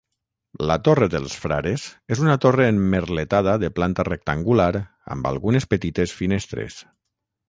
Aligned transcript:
La 0.69 0.75
Torre 0.85 1.07
dels 1.15 1.33
Frares 1.41 1.83
és 2.15 2.23
una 2.23 2.37
torre 2.45 2.65
emmerletada 2.71 3.53
de 3.65 3.69
planta 3.81 4.05
rectangular 4.09 4.69
amb 5.17 5.29
algunes 5.33 5.69
petites 5.75 6.15
finestres. 6.23 6.79